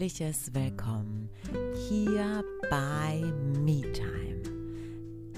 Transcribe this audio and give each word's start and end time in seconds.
herzliches 0.00 0.54
Willkommen 0.54 1.28
hier 1.90 2.42
bei 2.70 3.22
MeTime, 3.58 4.40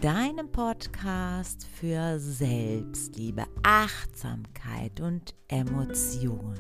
deinem 0.01 0.53
Podcast 0.53 1.67
für 1.67 2.21
Selbstliebe, 2.21 3.45
Achtsamkeit 3.65 5.01
und 5.01 5.35
Emotion. 5.49 6.55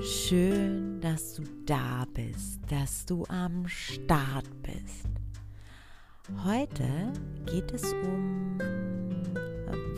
Schön, 0.00 1.00
dass 1.00 1.34
du 1.34 1.44
da 1.66 2.04
bist, 2.12 2.58
dass 2.68 3.06
du 3.06 3.24
am 3.28 3.68
Start 3.68 4.48
bist. 4.62 5.06
Heute 6.44 7.12
geht 7.46 7.70
es 7.70 7.92
um, 7.92 8.58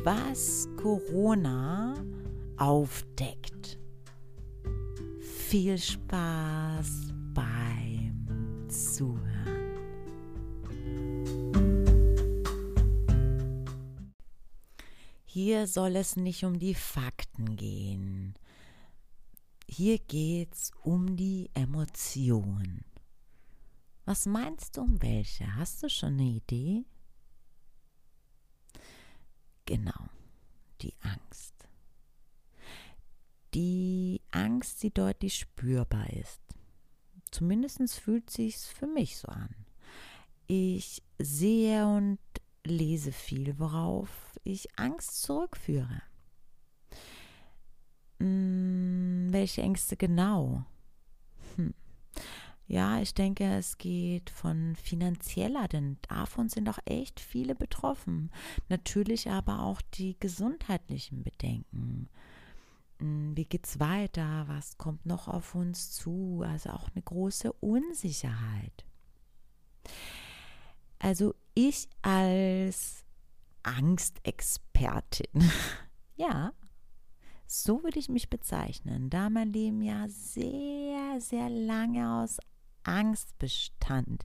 was 0.05 0.69
Corona 0.77 1.95
aufdeckt 2.59 3.79
viel 5.53 5.77
Spaß 5.77 7.13
beim 7.35 8.67
Zuhören. 8.71 9.77
Hier 15.27 15.67
soll 15.67 15.97
es 15.97 16.17
nicht 16.17 16.45
um 16.45 16.59
die 16.59 16.75
Fakten 16.75 17.57
gehen. 17.57 18.35
Hier 19.69 19.99
geht 19.99 20.55
es 20.55 20.71
um 20.85 21.19
die 21.19 21.51
Emotion. 21.53 22.87
Was 24.07 24.25
meinst 24.25 24.79
du 24.79 24.81
um 24.81 25.03
welche? 25.03 25.55
Hast 25.55 25.83
du 25.83 25.91
schon 25.91 26.15
eine 26.15 26.31
Idee? 26.31 26.87
Genau, 29.67 30.09
die 30.81 30.95
Angst 31.03 31.62
die 33.55 34.21
Angst, 34.31 34.83
die 34.83 34.93
deutlich 34.93 35.37
spürbar 35.37 36.11
ist. 36.11 36.41
Zumindest 37.31 37.99
fühlt 37.99 38.31
sich's 38.31 38.67
für 38.67 38.87
mich 38.87 39.17
so 39.17 39.29
an. 39.29 39.55
Ich 40.47 41.03
sehe 41.19 41.87
und 41.87 42.19
lese 42.65 43.13
viel, 43.13 43.59
worauf 43.59 44.39
ich 44.45 44.79
Angst 44.79 45.23
zurückführe. 45.23 46.03
Hm, 48.21 49.29
welche 49.31 49.63
Ängste 49.63 49.97
genau? 49.97 50.65
Hm. 51.57 51.75
Ja, 52.67 53.01
ich 53.01 53.15
denke, 53.15 53.45
es 53.45 53.79
geht 53.79 54.31
von 54.31 54.77
finanzieller, 54.77 55.69
denn 55.69 55.99
davon 56.09 56.49
sind 56.49 56.69
auch 56.69 56.79
echt 56.85 57.21
viele 57.21 57.55
betroffen. 57.55 58.31
Natürlich 58.69 59.29
aber 59.29 59.61
auch 59.61 59.83
die 59.95 60.19
gesundheitlichen 60.19 61.23
Bedenken. 61.23 62.09
Hm, 63.03 63.37
wie 63.37 63.45
geht's 63.45 63.81
weiter? 63.81 64.45
Was 64.47 64.79
kommt 64.79 65.05
noch 65.07 65.27
auf 65.27 65.57
uns 65.57 65.91
zu? 65.91 66.45
Also 66.47 66.71
auch 66.71 66.89
eine 66.95 67.03
große 67.03 67.53
Unsicherheit. 67.55 68.85
Also 71.01 71.35
ich 71.55 71.89
als 72.03 73.05
Angstexpertin, 73.65 75.51
ja, 76.17 76.53
so 77.45 77.83
würde 77.83 77.99
ich 77.99 78.09
mich 78.09 78.31
bezeichnen, 78.31 79.11
da 79.11 79.29
mein 79.29 79.53
Leben 79.53 79.83
ja 79.83 80.09
sehr, 80.09 81.21
sehr 81.21 81.51
lange 81.51 82.23
aus 82.23 82.39
Angst 82.85 83.37
bestand. 83.39 84.25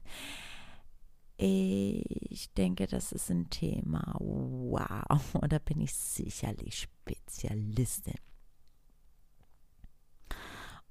Ich 1.36 2.52
denke, 2.54 2.86
das 2.86 3.10
ist 3.12 3.30
ein 3.30 3.50
Thema. 3.50 4.14
Wow, 4.20 5.40
da 5.48 5.58
bin 5.58 5.80
ich 5.80 5.94
sicherlich 5.94 6.78
Spezialistin. 6.78 8.14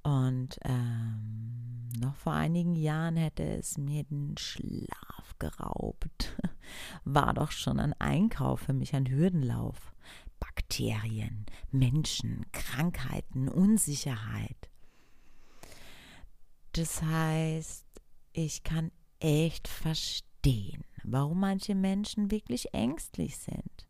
Und 0.03 0.57
ähm, 0.63 1.89
noch 1.99 2.15
vor 2.15 2.33
einigen 2.33 2.75
Jahren 2.75 3.17
hätte 3.17 3.43
es 3.43 3.77
mir 3.77 4.03
den 4.03 4.37
Schlaf 4.37 5.35
geraubt. 5.39 6.35
War 7.03 7.33
doch 7.33 7.51
schon 7.51 7.79
ein 7.79 7.93
Einkauf 7.99 8.61
für 8.61 8.73
mich, 8.73 8.95
ein 8.95 9.09
Hürdenlauf. 9.09 9.93
Bakterien, 10.39 11.45
Menschen, 11.71 12.45
Krankheiten, 12.51 13.49
Unsicherheit. 13.49 14.69
Das 16.73 17.01
heißt, 17.01 17.85
ich 18.33 18.63
kann 18.63 18.91
echt 19.19 19.67
verstehen, 19.67 20.83
warum 21.03 21.39
manche 21.39 21.73
Menschen 21.73 22.29
wirklich 22.29 22.73
ängstlich 22.73 23.37
sind. 23.37 23.86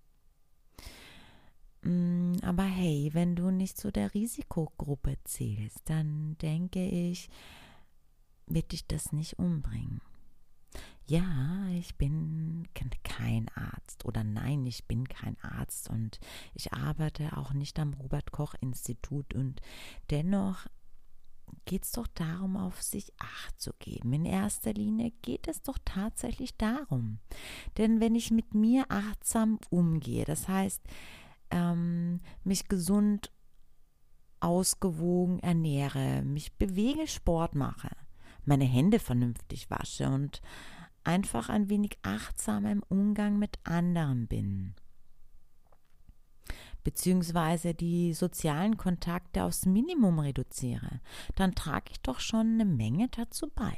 Mm, 1.82 2.36
aber 2.42 2.64
hey, 2.64 3.10
wenn 3.14 3.36
du 3.36 3.52
nicht 3.52 3.78
zu 3.78 3.92
der 3.92 4.14
Risikogruppe 4.14 5.18
zählst, 5.24 5.82
dann 5.86 6.38
denke 6.40 6.86
ich, 6.86 7.30
wird 8.48 8.72
dich 8.72 8.88
das 8.88 9.12
nicht 9.12 9.38
umbringen. 9.40 10.02
Ja, 11.10 11.68
ich 11.70 11.96
bin 11.96 12.68
kein 13.04 13.48
Arzt 13.56 14.04
oder 14.04 14.26
nein, 14.26 14.66
ich 14.66 14.86
bin 14.86 15.08
kein 15.08 15.38
Arzt 15.42 15.90
und 15.90 16.20
ich 16.54 16.74
arbeite 16.74 17.38
auch 17.38 17.54
nicht 17.54 17.80
am 17.80 17.94
Robert 17.94 18.32
Koch 18.32 18.56
Institut 18.60 19.34
und 19.34 19.62
dennoch 20.10 20.68
geht 21.64 21.84
es 21.84 21.92
doch 21.92 22.08
darum, 22.08 22.58
auf 22.58 22.82
sich 22.82 23.14
Acht 23.20 23.60
zu 23.62 23.72
geben. 23.80 24.12
In 24.12 24.26
erster 24.26 24.74
Linie 24.74 25.12
geht 25.22 25.48
es 25.48 25.62
doch 25.62 25.78
tatsächlich 25.86 26.58
darum. 26.58 27.20
Denn 27.78 28.00
wenn 28.02 28.16
ich 28.16 28.32
mit 28.32 28.54
mir 28.54 28.86
achtsam 28.90 29.60
umgehe, 29.70 30.26
das 30.26 30.48
heißt, 30.48 30.82
ähm, 31.52 32.22
mich 32.44 32.68
gesund, 32.68 33.32
ausgewogen 34.40 35.40
ernähre, 35.40 36.22
mich 36.24 36.54
bewege, 36.54 37.08
Sport 37.08 37.56
mache, 37.56 37.90
meine 38.46 38.66
Hände 38.66 39.00
vernünftig 39.00 39.70
wasche 39.70 40.10
und 40.10 40.42
einfach 41.04 41.50
ein 41.50 41.70
wenig 41.70 41.98
achtsamer 42.04 42.72
im 42.72 42.84
Umgang 42.84 43.40
mit 43.40 43.58
anderen 43.64 44.28
bin 44.28 44.76
beziehungsweise 46.88 47.74
die 47.74 48.14
sozialen 48.14 48.78
Kontakte 48.78 49.44
aufs 49.44 49.66
Minimum 49.66 50.20
reduziere, 50.20 51.02
dann 51.36 51.54
trage 51.54 51.92
ich 51.92 52.00
doch 52.00 52.22
schon 52.22 52.54
eine 52.54 52.64
Menge 52.64 53.10
dazu 53.10 53.52
bei. 53.54 53.78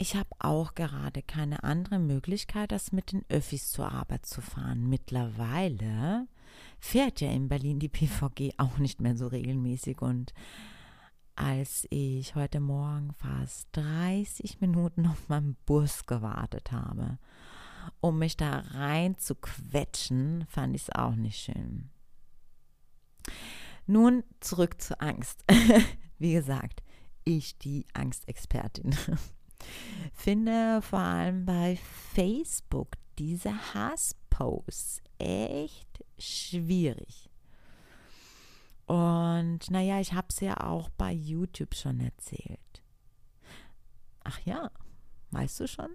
Ich 0.00 0.14
habe 0.14 0.28
auch 0.38 0.76
gerade 0.76 1.22
keine 1.22 1.64
andere 1.64 1.98
Möglichkeit, 1.98 2.72
als 2.72 2.92
mit 2.92 3.10
den 3.10 3.24
Öffis 3.28 3.70
zur 3.70 3.90
Arbeit 3.90 4.26
zu 4.26 4.40
fahren. 4.40 4.88
Mittlerweile 4.88 6.28
fährt 6.78 7.20
ja 7.20 7.30
in 7.32 7.48
Berlin 7.48 7.80
die 7.80 7.88
PVG 7.88 8.54
auch 8.58 8.78
nicht 8.78 9.00
mehr 9.00 9.16
so 9.16 9.26
regelmäßig 9.26 10.00
und 10.00 10.32
als 11.34 11.86
ich 11.90 12.36
heute 12.36 12.60
Morgen 12.60 13.12
fast 13.12 13.68
30 13.72 14.60
Minuten 14.60 15.06
auf 15.06 15.28
meinen 15.28 15.56
Bus 15.66 16.06
gewartet 16.06 16.70
habe, 16.70 17.18
um 18.00 18.18
mich 18.20 18.36
da 18.36 18.60
rein 18.70 19.18
zu 19.18 19.34
quetschen, 19.34 20.46
fand 20.48 20.76
ich 20.76 20.82
es 20.82 20.90
auch 20.90 21.16
nicht 21.16 21.40
schön. 21.40 21.90
Nun 23.86 24.22
zurück 24.38 24.80
zur 24.80 25.02
Angst. 25.02 25.44
Wie 26.18 26.34
gesagt, 26.34 26.82
ich 27.24 27.58
die 27.58 27.86
Angstexpertin 27.94 28.96
finde 30.12 30.82
vor 30.82 30.98
allem 30.98 31.44
bei 31.44 31.78
Facebook 32.14 32.96
diese 33.18 33.74
Hassposts 33.74 35.00
echt 35.18 36.04
schwierig. 36.18 37.30
Und 38.86 39.70
naja, 39.70 40.00
ich 40.00 40.12
habe 40.14 40.28
es 40.30 40.40
ja 40.40 40.56
auch 40.64 40.88
bei 40.90 41.12
YouTube 41.12 41.74
schon 41.74 42.00
erzählt. 42.00 42.82
Ach 44.24 44.40
ja, 44.44 44.70
weißt 45.30 45.60
du 45.60 45.68
schon? 45.68 45.90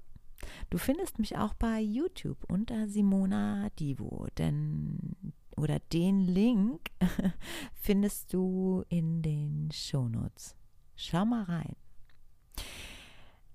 Du 0.69 0.78
findest 0.78 1.19
mich 1.19 1.38
auch 1.38 1.54
bei 1.54 1.80
YouTube 1.80 2.44
unter 2.50 2.88
Simona 2.88 3.69
Divo, 3.80 4.27
denn 4.38 5.16
oder 5.56 5.80
den 5.80 6.19
Link 6.21 6.89
findest 7.74 8.33
du 8.33 8.83
in 8.89 9.21
den 9.21 9.69
Shownotes. 9.71 10.56
Schau 10.95 11.25
mal 11.25 11.44
rein. 11.44 11.75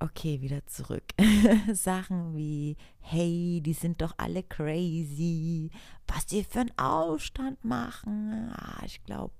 Okay, 0.00 0.40
wieder 0.40 0.64
zurück. 0.66 1.04
Sachen 1.72 2.36
wie, 2.36 2.76
hey, 3.00 3.60
die 3.60 3.72
sind 3.72 4.00
doch 4.00 4.14
alle 4.16 4.44
crazy. 4.44 5.70
Was 6.06 6.26
die 6.26 6.44
für 6.44 6.60
einen 6.60 6.78
Aufstand 6.78 7.64
machen. 7.64 8.52
Ah, 8.54 8.80
ich 8.84 9.02
glaube, 9.02 9.34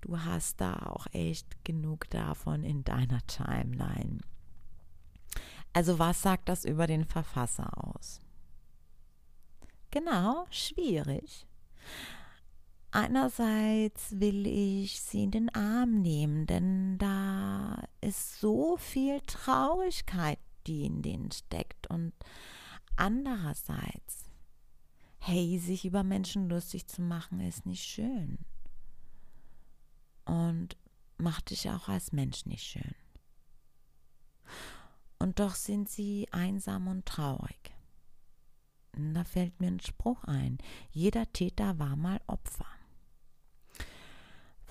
du 0.00 0.18
hast 0.18 0.60
da 0.60 0.74
auch 0.86 1.06
echt 1.12 1.64
genug 1.64 2.10
davon 2.10 2.64
in 2.64 2.82
deiner 2.82 3.24
Timeline. 3.28 4.18
Also 5.72 5.98
was 5.98 6.20
sagt 6.20 6.48
das 6.48 6.64
über 6.64 6.88
den 6.88 7.04
Verfasser 7.04 7.70
aus? 7.86 8.20
Genau, 9.92 10.46
schwierig. 10.50 11.46
Einerseits 12.92 14.20
will 14.20 14.46
ich 14.46 15.00
sie 15.00 15.24
in 15.24 15.30
den 15.30 15.48
Arm 15.54 16.02
nehmen, 16.02 16.46
denn 16.46 16.98
da 16.98 17.82
ist 18.00 18.38
so 18.38 18.76
viel 18.76 19.20
Traurigkeit, 19.22 20.38
die 20.66 20.84
in 20.84 21.02
denen 21.02 21.30
steckt. 21.32 21.88
Und 21.88 22.12
andererseits, 22.96 24.24
hey, 25.18 25.58
sich 25.58 25.84
über 25.86 26.04
Menschen 26.04 26.48
lustig 26.48 26.86
zu 26.86 27.00
machen, 27.02 27.40
ist 27.40 27.66
nicht 27.66 27.84
schön. 27.84 28.38
und 30.24 30.76
macht 31.18 31.50
dich 31.50 31.70
auch 31.70 31.88
als 31.88 32.12
Mensch 32.12 32.46
nicht 32.46 32.64
schön. 32.64 32.94
Und 35.18 35.38
doch 35.38 35.54
sind 35.54 35.88
sie 35.88 36.26
einsam 36.32 36.88
und 36.88 37.06
traurig. 37.06 37.74
Da 38.92 39.24
fällt 39.24 39.60
mir 39.60 39.68
ein 39.68 39.80
Spruch 39.80 40.24
ein. 40.24 40.58
Jeder 40.90 41.32
Täter 41.32 41.78
war 41.78 41.96
mal 41.96 42.20
Opfer. 42.26 42.66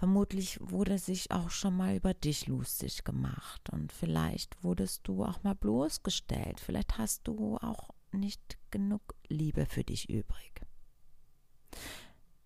Vermutlich 0.02 0.58
wurde 0.60 0.98
sich 0.98 1.30
auch 1.30 1.52
schon 1.52 1.78
mal 1.78 1.96
über 1.96 2.16
dich 2.16 2.48
lustig 2.48 3.04
gemacht 3.04 3.70
und 3.70 3.92
vielleicht 3.94 4.64
wurdest 4.64 5.08
du 5.08 5.24
auch 5.24 5.44
mal 5.44 5.54
bloßgestellt. 5.54 6.60
Vielleicht 6.60 6.98
hast 6.98 7.28
du 7.28 7.58
auch 7.58 7.92
nicht 8.12 8.58
genug 8.72 9.14
Liebe 9.28 9.68
für 9.68 9.84
dich 9.84 10.10
übrig. 10.10 10.60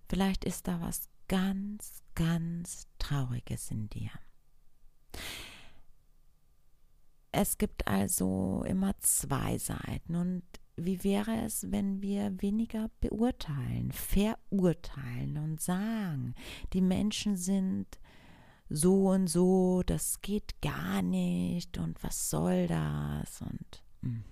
Vielleicht 0.10 0.44
ist 0.44 0.68
da 0.68 0.81
was 0.81 1.07
ganz, 1.30 2.04
ganz 2.13 2.90
Trauriges 3.00 3.72
in 3.72 3.88
dir. 3.88 4.12
Es 7.31 7.58
gibt 7.58 7.88
also 7.88 8.66
immer 8.68 9.00
zwei 9.00 9.58
Seiten 9.60 10.18
und 10.18 10.44
wie 10.77 11.04
wäre 11.04 11.42
es, 11.45 11.72
wenn 11.72 12.01
wir 12.01 12.42
weniger 12.42 12.89
beurteilen, 13.00 13.92
verurteilen 13.92 15.38
und 15.38 15.62
sagen, 15.62 16.36
die 16.74 16.81
Menschen 16.81 17.38
sind 17.38 17.88
so 18.69 19.10
und 19.10 19.27
so, 19.27 19.83
das 19.86 20.22
geht 20.22 20.62
gar 20.62 21.01
nicht 21.01 21.77
und 21.77 22.04
was 22.04 22.30
soll 22.30 22.68
das 22.68 23.42
und. 23.42 23.83
Hm. 24.01 24.24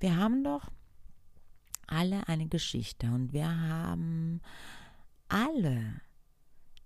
wir 0.00 0.16
haben 0.16 0.44
doch 0.44 0.70
alle 1.86 2.28
eine 2.28 2.48
Geschichte 2.48 3.06
und 3.06 3.32
wir 3.32 3.48
haben 3.48 4.40
alle 5.28 6.00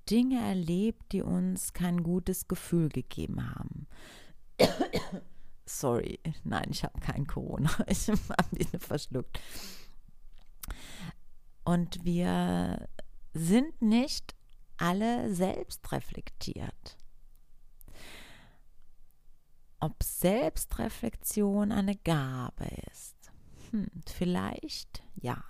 Dinge 0.08 0.40
erlebt, 0.40 1.12
die 1.12 1.22
uns 1.22 1.72
kein 1.72 2.02
gutes 2.02 2.48
Gefühl 2.48 2.88
gegeben 2.88 3.54
haben. 3.54 3.86
Sorry, 5.68 6.18
nein, 6.44 6.68
ich 6.70 6.82
habe 6.84 6.98
kein 7.00 7.26
Corona. 7.26 7.70
Ich 7.88 8.08
habe 8.08 8.20
mich 8.52 8.68
verschluckt. 8.78 9.40
Und 11.64 12.04
wir 12.04 12.88
sind 13.34 13.82
nicht 13.82 14.34
alle 14.78 15.34
selbst 15.34 15.90
reflektiert. 15.92 16.96
Ob 19.80 20.02
Selbstreflexion 20.02 21.70
eine 21.70 21.96
Gabe 21.96 22.66
ist? 22.90 23.16
Hm, 23.70 23.90
vielleicht 24.06 25.02
ja 25.14 25.44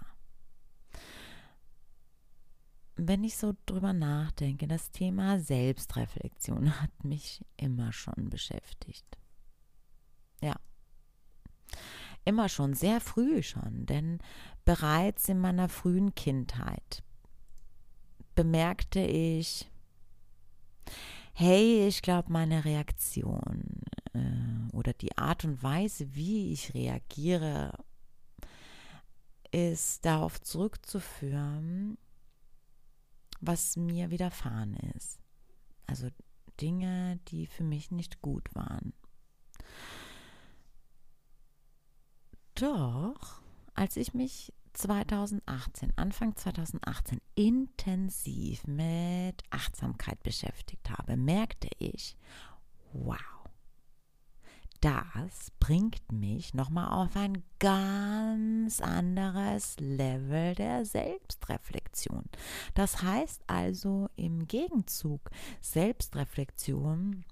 wenn 2.99 3.23
ich 3.23 3.37
so 3.37 3.55
drüber 3.65 3.93
nachdenke, 3.93 4.67
das 4.67 4.91
Thema 4.91 5.39
Selbstreflexion 5.39 6.81
hat 6.81 7.05
mich 7.05 7.45
immer 7.57 7.93
schon 7.93 8.29
beschäftigt. 8.29 9.07
Ja. 10.41 10.57
Immer 12.25 12.49
schon, 12.49 12.75
sehr 12.75 13.01
früh 13.01 13.43
schon, 13.43 13.87
denn 13.87 14.19
bereits 14.65 15.29
in 15.29 15.39
meiner 15.39 15.69
frühen 15.69 16.15
Kindheit 16.15 17.03
bemerkte 18.35 19.01
ich, 19.01 19.71
hey, 21.33 21.87
ich 21.89 22.03
glaube, 22.03 22.33
meine 22.33 22.65
Reaktion 22.65 23.81
äh, 24.13 24.77
oder 24.77 24.93
die 24.93 25.17
Art 25.17 25.45
und 25.45 25.63
Weise, 25.63 26.15
wie 26.15 26.53
ich 26.53 26.75
reagiere, 26.75 27.73
ist 29.51 30.05
darauf 30.05 30.41
zurückzuführen, 30.41 31.97
was 33.41 33.77
mir 33.77 34.11
widerfahren 34.11 34.75
ist. 34.97 35.19
Also 35.87 36.09
Dinge, 36.61 37.19
die 37.29 37.47
für 37.47 37.65
mich 37.65 37.91
nicht 37.91 38.21
gut 38.21 38.55
waren. 38.55 38.93
Doch, 42.61 43.41
als 43.75 43.97
ich 43.97 44.15
mich 44.15 44.53
2018, 44.73 45.93
Anfang 45.95 46.35
2018 46.35 47.21
intensiv 47.37 48.67
mit 48.67 49.45
Achtsamkeit 49.51 50.21
beschäftigt 50.25 50.91
habe, 50.91 51.17
merkte 51.17 51.69
ich, 51.79 52.17
wow, 52.93 53.17
das 54.81 55.53
bringt 55.61 56.11
mich 56.11 56.53
nochmal 56.53 57.05
auf 57.05 57.17
ein 57.17 57.45
ganz 57.61 58.81
anderes 58.81 59.77
Level 59.79 60.57
der 60.57 60.85
Selbstreflexion. 60.85 62.25
Das 62.75 63.03
heißt 63.03 63.43
also 63.47 64.09
im 64.17 64.49
Gegenzug, 64.49 65.31
Selbstreflexion 65.61 67.25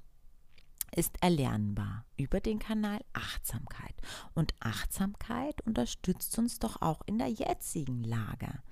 ist 0.95 1.21
erlernbar 1.21 2.05
über 2.17 2.41
den 2.41 2.59
Kanal 2.59 3.01
Achtsamkeit. 3.13 3.95
Und 4.35 4.55
Achtsamkeit 4.61 5.61
unterstützt 5.63 6.39
uns 6.39 6.59
doch 6.59 6.81
auch 6.83 7.03
in 7.07 7.19
der 7.19 7.29
jetzigen 7.29 8.05
Lage. 8.05 8.63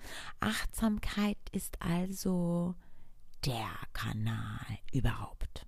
Achtsamkeit 0.40 1.38
ist 1.52 1.81
also 1.82 2.75
der 3.44 3.70
Kanal 3.93 4.78
überhaupt. 4.93 5.66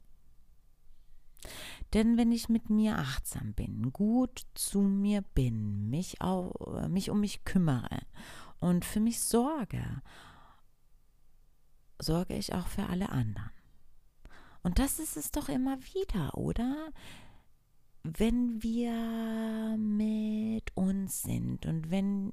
Denn 1.92 2.16
wenn 2.16 2.32
ich 2.32 2.48
mit 2.48 2.70
mir 2.70 2.98
achtsam 2.98 3.52
bin, 3.54 3.92
gut 3.92 4.46
zu 4.54 4.80
mir 4.80 5.22
bin, 5.22 5.88
mich, 5.88 6.20
auch, 6.20 6.88
mich 6.88 7.10
um 7.10 7.20
mich 7.20 7.44
kümmere 7.44 8.00
und 8.58 8.84
für 8.84 9.00
mich 9.00 9.20
sorge, 9.20 10.02
sorge 12.00 12.34
ich 12.34 12.54
auch 12.54 12.66
für 12.66 12.86
alle 12.86 13.10
anderen. 13.10 13.55
Und 14.66 14.78
das 14.78 14.98
ist 14.98 15.16
es 15.16 15.30
doch 15.30 15.48
immer 15.48 15.78
wieder, 15.94 16.36
oder? 16.36 16.90
Wenn 18.02 18.62
wir 18.62 19.76
mit 19.78 20.76
uns 20.76 21.22
sind 21.22 21.66
und 21.66 21.90
wenn, 21.90 22.32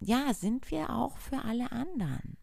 ja, 0.00 0.32
sind 0.34 0.70
wir 0.70 0.90
auch 0.90 1.16
für 1.18 1.44
alle 1.44 1.72
anderen. 1.72 2.36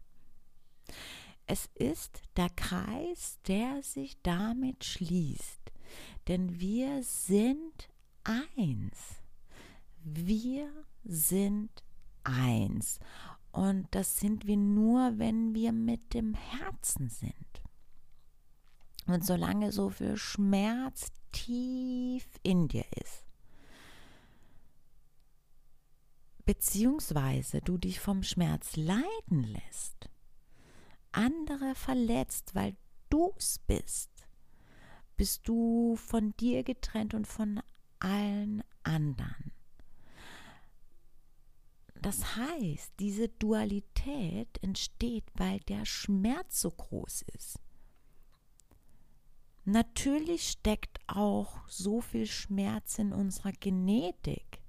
Es 1.46 1.68
ist 1.74 2.22
der 2.36 2.48
Kreis, 2.50 3.38
der 3.46 3.82
sich 3.82 4.20
damit 4.22 4.84
schließt 4.84 5.64
denn 6.28 6.60
wir 6.60 7.02
sind 7.02 7.88
eins. 8.24 9.22
Wir 10.02 10.70
sind 11.04 11.70
eins. 12.22 12.98
Und 13.52 13.86
das 13.92 14.18
sind 14.18 14.46
wir 14.46 14.56
nur, 14.56 15.18
wenn 15.18 15.54
wir 15.54 15.72
mit 15.72 16.14
dem 16.14 16.34
Herzen 16.34 17.08
sind. 17.08 17.34
Und 19.06 19.24
solange 19.24 19.70
so 19.70 19.90
viel 19.90 20.16
Schmerz 20.16 21.12
tief 21.32 22.26
in 22.42 22.68
dir 22.68 22.84
ist, 23.02 23.24
beziehungsweise 26.44 27.60
du 27.60 27.78
dich 27.78 28.00
vom 28.00 28.22
Schmerz 28.22 28.76
leiden 28.76 29.44
lässt, 29.44 30.08
andere 31.12 31.74
verletzt, 31.74 32.54
weil 32.54 32.76
du 33.10 33.32
es 33.36 33.58
bist, 33.58 34.10
bist 35.16 35.46
du 35.46 35.96
von 35.96 36.34
dir 36.38 36.64
getrennt 36.64 37.14
und 37.14 37.26
von 37.26 37.60
allen 37.98 38.62
anderen. 38.82 39.52
Das 41.94 42.36
heißt, 42.36 42.92
diese 42.98 43.28
Dualität 43.28 44.62
entsteht, 44.62 45.24
weil 45.36 45.60
der 45.60 45.86
Schmerz 45.86 46.60
so 46.60 46.70
groß 46.70 47.22
ist. 47.34 47.63
Natürlich 49.64 50.50
steckt 50.50 50.98
auch 51.06 51.66
so 51.68 52.00
viel 52.00 52.26
Schmerz 52.26 52.98
in 52.98 53.12
unserer 53.12 53.52
Genetik. 53.52 54.60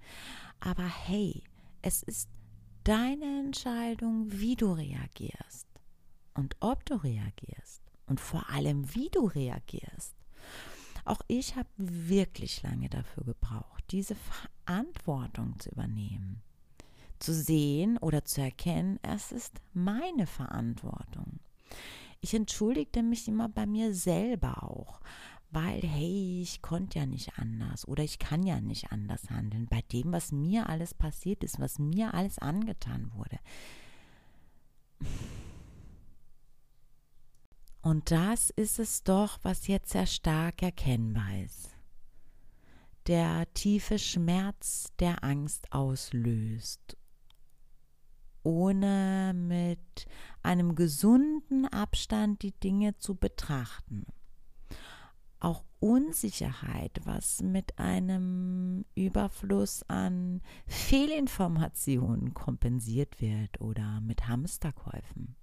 Aber 0.59 0.87
hey, 0.87 1.43
es 1.81 2.01
ist 2.03 2.29
deine 2.83 3.39
Entscheidung, 3.39 4.27
wie 4.31 4.55
du 4.55 4.71
reagierst 4.71 5.67
und 6.33 6.55
ob 6.59 6.85
du 6.85 6.95
reagierst 6.95 7.81
und 8.05 8.19
vor 8.19 8.49
allem, 8.49 8.93
wie 8.95 9.09
du 9.09 9.25
reagierst. 9.25 10.15
Auch 11.03 11.19
ich 11.27 11.55
habe 11.55 11.69
wirklich 11.77 12.63
lange 12.63 12.89
dafür 12.89 13.23
gebraucht, 13.23 13.83
diese 13.91 14.15
Verantwortung 14.15 15.59
zu 15.59 15.69
übernehmen. 15.69 16.41
Zu 17.19 17.33
sehen 17.33 17.97
oder 17.97 18.25
zu 18.25 18.41
erkennen, 18.41 18.99
es 19.01 19.31
ist 19.31 19.61
meine 19.73 20.27
Verantwortung. 20.27 21.39
Ich 22.25 22.33
entschuldigte 22.33 23.03
mich 23.03 23.27
immer 23.27 23.49
bei 23.49 23.67
mir 23.67 23.93
selber 23.93 24.63
auch, 24.63 24.99
weil, 25.51 25.79
hey, 25.83 26.41
ich 26.41 26.63
konnte 26.63 26.97
ja 26.97 27.05
nicht 27.05 27.37
anders 27.37 27.87
oder 27.87 28.03
ich 28.03 28.17
kann 28.17 28.41
ja 28.41 28.59
nicht 28.61 28.91
anders 28.91 29.29
handeln 29.29 29.67
bei 29.67 29.83
dem, 29.91 30.11
was 30.11 30.31
mir 30.31 30.67
alles 30.67 30.95
passiert 30.95 31.43
ist, 31.43 31.59
was 31.59 31.77
mir 31.77 32.15
alles 32.15 32.39
angetan 32.39 33.11
wurde. 33.13 33.37
Und 37.83 38.09
das 38.09 38.49
ist 38.49 38.79
es 38.79 39.03
doch, 39.03 39.37
was 39.43 39.67
jetzt 39.67 39.91
sehr 39.91 40.07
stark 40.07 40.63
erkennbar 40.63 41.43
ist. 41.43 41.69
Der 43.05 43.45
tiefe 43.53 43.99
Schmerz, 43.99 44.87
der 44.97 45.23
Angst 45.23 45.71
auslöst. 45.71 46.97
Ohne 48.45 49.33
mit 49.35 50.07
einem 50.43 50.75
gesunden 50.75 51.65
Abstand 51.65 52.43
die 52.43 52.53
Dinge 52.53 52.97
zu 52.97 53.15
betrachten. 53.15 54.05
Auch 55.39 55.63
Unsicherheit, 55.79 57.01
was 57.03 57.41
mit 57.41 57.77
einem 57.77 58.85
Überfluss 58.95 59.83
an 59.89 60.41
Fehlinformationen 60.67 62.33
kompensiert 62.33 63.19
wird 63.19 63.59
oder 63.59 63.99
mit 64.01 64.27
Hamsterkäufen. 64.27 65.35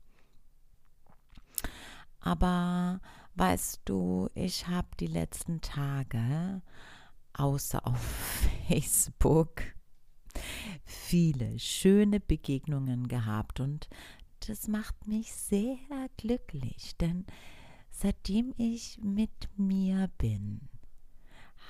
Aber 2.21 3.00
weißt 3.35 3.82
du, 3.85 4.28
ich 4.35 4.68
habe 4.68 4.88
die 4.99 5.09
letzten 5.09 5.61
Tage 5.61 6.62
außer 7.32 7.85
auf 7.87 8.00
Facebook 8.68 9.62
viele 10.84 11.58
schöne 11.58 12.20
Begegnungen 12.20 13.08
gehabt 13.08 13.61
und 13.61 13.88
das 14.49 14.68
macht 14.68 15.06
mich 15.06 15.32
sehr 15.32 15.78
glücklich, 16.16 16.96
denn 16.96 17.26
seitdem 17.90 18.52
ich 18.56 18.99
mit 19.02 19.49
mir 19.56 20.11
bin, 20.18 20.68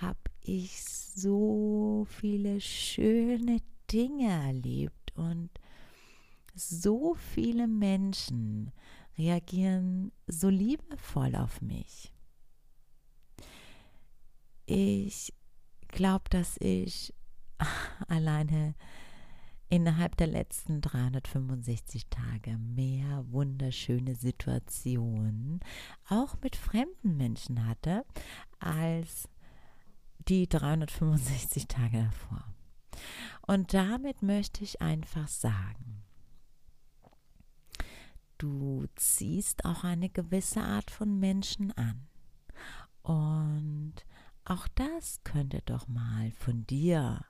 habe 0.01 0.31
ich 0.43 0.83
so 0.83 2.07
viele 2.09 2.61
schöne 2.61 3.59
Dinge 3.91 4.31
erlebt 4.31 5.13
und 5.17 5.51
so 6.55 7.15
viele 7.15 7.69
Menschen 7.69 8.73
reagieren 9.19 10.13
so 10.27 10.49
liebevoll 10.49 11.37
auf 11.37 11.61
mich. 11.61 12.13
Ich 14.67 15.33
glaube, 15.89 16.25
dass 16.31 16.57
ich 16.59 17.13
alleine 18.09 18.75
innerhalb 19.69 20.17
der 20.19 20.27
letzten 20.27 20.83
365 20.83 22.09
Tage 22.09 22.59
mehr 22.59 23.25
wunderschöne 23.31 24.15
Situationen 24.15 25.61
auch 26.09 26.37
mit 26.43 26.57
fremden 26.57 27.17
Menschen 27.17 27.67
hatte 27.67 28.05
als 28.59 29.29
die 30.29 30.49
365 30.49 31.69
Tage 31.69 32.05
davor. 32.05 32.45
Und 33.47 33.73
damit 33.73 34.23
möchte 34.23 34.63
ich 34.63 34.83
einfach 34.83 35.29
sagen, 35.29 36.05
du 38.39 38.87
ziehst 38.97 39.65
auch 39.65 39.85
eine 39.85 40.11
gewisse 40.11 40.61
Art 40.61 40.91
von 40.91 41.19
Menschen 41.19 41.73
an. 41.73 42.09
Und 43.03 43.95
auch 44.45 44.69
das 44.75 45.23
könnte 45.25 45.63
doch 45.65 45.89
mal 45.89 46.31
von 46.33 46.67
dir 46.67 47.25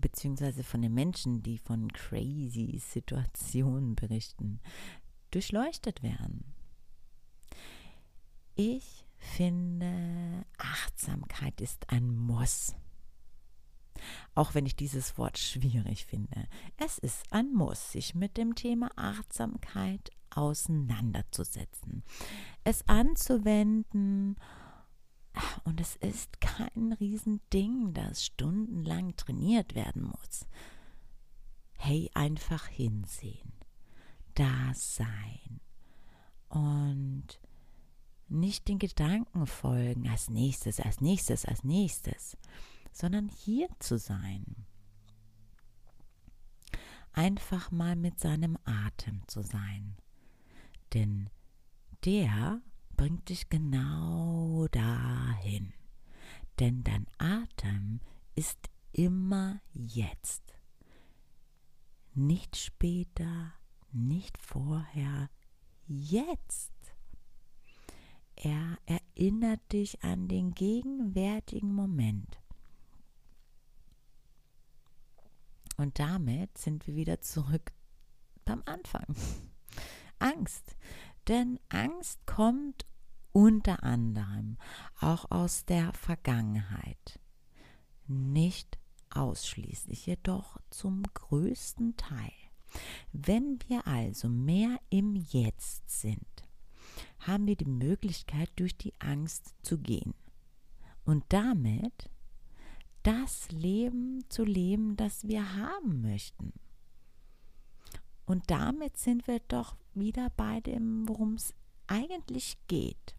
beziehungsweise 0.00 0.62
von 0.62 0.82
den 0.82 0.94
Menschen, 0.94 1.42
die 1.42 1.58
von 1.58 1.92
crazy 1.92 2.80
Situationen 2.80 3.94
berichten, 3.94 4.60
durchleuchtet 5.30 6.02
werden. 6.02 6.44
Ich 8.54 9.06
finde, 9.16 10.44
Achtsamkeit 10.58 11.60
ist 11.60 11.90
ein 11.90 12.14
Muss. 12.14 12.74
Auch 14.34 14.54
wenn 14.54 14.66
ich 14.66 14.76
dieses 14.76 15.16
Wort 15.16 15.38
schwierig 15.38 16.06
finde. 16.06 16.48
Es 16.76 16.98
ist 16.98 17.32
ein 17.32 17.52
Muss, 17.52 17.92
sich 17.92 18.14
mit 18.14 18.36
dem 18.36 18.54
Thema 18.54 18.90
Achtsamkeit 18.96 20.10
auseinanderzusetzen, 20.30 22.02
es 22.64 22.88
anzuwenden 22.88 24.30
und 24.30 24.61
es 25.82 25.96
ist 25.96 26.40
kein 26.40 26.92
Riesending, 26.92 27.92
das 27.92 28.24
stundenlang 28.24 29.16
trainiert 29.16 29.74
werden 29.74 30.04
muss. 30.04 30.46
Hey, 31.76 32.08
einfach 32.14 32.68
hinsehen, 32.68 33.52
da 34.34 34.72
sein 34.74 35.60
und 36.48 37.40
nicht 38.28 38.68
den 38.68 38.78
Gedanken 38.78 39.48
folgen, 39.48 40.08
als 40.08 40.30
nächstes, 40.30 40.78
als 40.78 41.00
nächstes, 41.00 41.44
als 41.44 41.64
nächstes, 41.64 42.36
sondern 42.92 43.28
hier 43.28 43.68
zu 43.80 43.98
sein. 43.98 44.44
Einfach 47.12 47.72
mal 47.72 47.96
mit 47.96 48.20
seinem 48.20 48.56
Atem 48.64 49.22
zu 49.26 49.42
sein. 49.42 49.96
Denn 50.94 51.28
der 52.04 52.62
bringt 52.96 53.28
dich 53.28 53.48
genau 53.48 54.68
dahin. 55.42 55.72
Denn 56.58 56.84
dein 56.84 57.06
Atem 57.18 58.00
ist 58.34 58.70
immer 58.92 59.60
jetzt. 59.72 60.42
Nicht 62.14 62.56
später, 62.56 63.54
nicht 63.90 64.38
vorher, 64.38 65.30
jetzt. 65.86 66.72
Er 68.36 68.78
erinnert 68.86 69.60
dich 69.72 70.02
an 70.02 70.28
den 70.28 70.52
gegenwärtigen 70.52 71.74
Moment. 71.74 72.38
Und 75.76 75.98
damit 75.98 76.58
sind 76.58 76.86
wir 76.86 76.94
wieder 76.94 77.20
zurück 77.20 77.72
beim 78.44 78.62
Anfang. 78.66 79.14
Angst. 80.18 80.76
Denn 81.28 81.58
Angst 81.68 82.26
kommt 82.26 82.84
unter 83.32 83.82
anderem 83.82 84.58
auch 85.00 85.30
aus 85.30 85.64
der 85.64 85.92
Vergangenheit. 85.92 87.18
Nicht 88.06 88.78
ausschließlich, 89.10 90.06
jedoch 90.06 90.58
zum 90.70 91.02
größten 91.14 91.96
Teil. 91.96 92.32
Wenn 93.12 93.58
wir 93.68 93.86
also 93.86 94.28
mehr 94.28 94.78
im 94.90 95.16
Jetzt 95.16 96.00
sind, 96.00 96.26
haben 97.20 97.46
wir 97.46 97.56
die 97.56 97.64
Möglichkeit, 97.64 98.50
durch 98.56 98.76
die 98.76 98.94
Angst 98.98 99.54
zu 99.62 99.78
gehen 99.78 100.14
und 101.04 101.24
damit 101.28 102.10
das 103.02 103.50
Leben 103.50 104.24
zu 104.28 104.44
leben, 104.44 104.96
das 104.96 105.26
wir 105.26 105.56
haben 105.56 106.02
möchten. 106.02 106.52
Und 108.24 108.50
damit 108.50 108.96
sind 108.96 109.26
wir 109.26 109.40
doch 109.40 109.76
wieder 109.94 110.30
bei 110.30 110.60
dem, 110.60 111.08
worum 111.08 111.34
es 111.34 111.54
eigentlich 111.86 112.56
geht. 112.68 113.16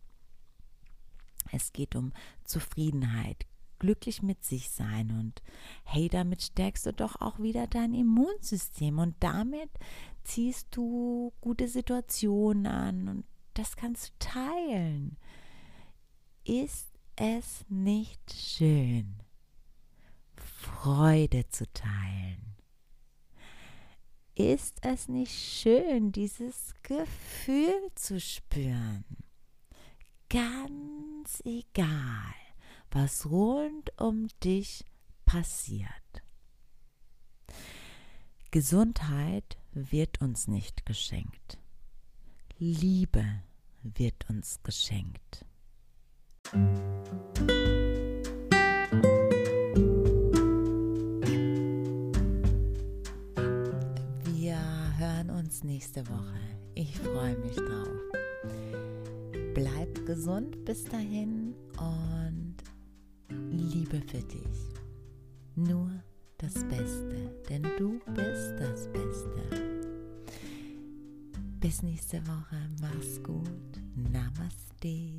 Es 1.51 1.73
geht 1.73 1.95
um 1.95 2.13
Zufriedenheit, 2.43 3.45
glücklich 3.79 4.21
mit 4.21 4.43
sich 4.43 4.69
sein 4.69 5.11
und 5.11 5.41
hey, 5.83 6.07
damit 6.09 6.41
stärkst 6.41 6.85
du 6.85 6.93
doch 6.93 7.19
auch 7.19 7.39
wieder 7.39 7.67
dein 7.67 7.93
Immunsystem 7.93 8.99
und 8.99 9.15
damit 9.19 9.69
ziehst 10.23 10.67
du 10.71 11.33
gute 11.41 11.67
Situationen 11.67 12.65
an 12.67 13.07
und 13.07 13.25
das 13.53 13.75
kannst 13.75 14.09
du 14.09 14.13
teilen. 14.19 15.17
Ist 16.45 16.93
es 17.15 17.65
nicht 17.69 18.33
schön, 18.33 19.21
Freude 20.35 21.47
zu 21.49 21.65
teilen? 21.73 22.55
Ist 24.35 24.79
es 24.81 25.07
nicht 25.07 25.31
schön, 25.31 26.11
dieses 26.11 26.73
Gefühl 26.81 27.91
zu 27.93 28.19
spüren? 28.19 29.05
Ganz 30.29 31.12
egal, 31.43 32.33
was 32.91 33.25
rund 33.25 33.91
um 33.99 34.27
dich 34.43 34.85
passiert. 35.25 35.89
Gesundheit 38.51 39.57
wird 39.71 40.21
uns 40.21 40.47
nicht 40.47 40.85
geschenkt. 40.85 41.57
Liebe 42.57 43.25
wird 43.81 44.29
uns 44.29 44.61
geschenkt. 44.63 45.45
uns 55.53 55.63
nächste 55.63 56.07
Woche. 56.09 56.39
Ich 56.73 56.97
freue 56.97 57.37
mich 57.37 57.55
drauf. 57.55 57.87
Gesund 60.05 60.65
bis 60.65 60.83
dahin 60.83 61.55
und 61.79 62.55
Liebe 63.29 64.01
für 64.01 64.21
dich. 64.21 64.69
Nur 65.55 65.89
das 66.37 66.53
Beste, 66.65 67.31
denn 67.49 67.63
du 67.77 67.99
bist 68.13 68.53
das 68.59 68.89
Beste. 68.91 69.41
Bis 71.59 71.81
nächste 71.81 72.21
Woche. 72.27 72.57
Mach's 72.81 73.23
gut. 73.23 73.47
Namaste. 73.95 75.13